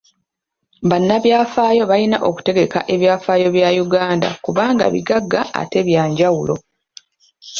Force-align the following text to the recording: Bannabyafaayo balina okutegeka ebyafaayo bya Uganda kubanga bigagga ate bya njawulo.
Bannabyafaayo 0.89 1.83
balina 1.91 2.17
okutegeka 2.29 2.79
ebyafaayo 2.93 3.47
bya 3.55 3.69
Uganda 3.85 4.29
kubanga 4.43 4.85
bigagga 4.93 5.41
ate 5.61 5.79
bya 5.87 6.03
njawulo. 6.11 6.55